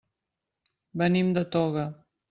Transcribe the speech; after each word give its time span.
Venim 1.03 1.31
de 1.39 1.47
Toga. 1.57 1.89